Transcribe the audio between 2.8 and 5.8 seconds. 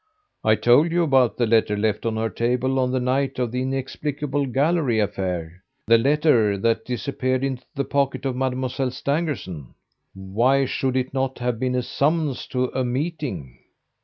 the night of the inexplicable gallery affair,